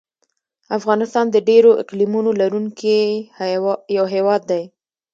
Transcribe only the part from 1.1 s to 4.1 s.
د ډېرو اقلیمونو لرونکی یو